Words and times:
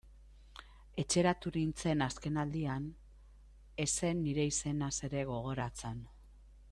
Etxeratu 1.01 1.51
nintzen 1.57 2.01
azken 2.05 2.39
aldian, 2.43 2.87
ez 3.85 3.89
zen 3.93 4.25
nire 4.25 4.47
izenaz 4.55 4.93
ere 5.11 5.23
gogoratzen... 5.35 6.03